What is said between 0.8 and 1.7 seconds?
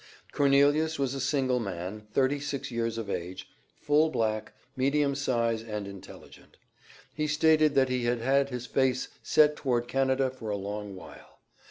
was a single